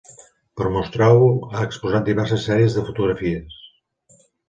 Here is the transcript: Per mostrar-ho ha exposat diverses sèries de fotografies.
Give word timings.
Per 0.61 0.69
mostrar-ho 0.77 1.27
ha 1.51 1.63
exposat 1.69 2.09
diverses 2.09 2.49
sèries 2.51 2.81
de 2.81 2.89
fotografies. 2.91 3.65